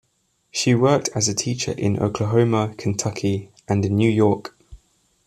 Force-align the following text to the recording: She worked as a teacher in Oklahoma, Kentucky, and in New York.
She 0.49 0.73
worked 0.73 1.09
as 1.13 1.27
a 1.29 1.35
teacher 1.35 1.73
in 1.73 1.99
Oklahoma, 1.99 2.73
Kentucky, 2.75 3.51
and 3.67 3.85
in 3.85 3.97
New 3.97 4.09
York. 4.09 4.57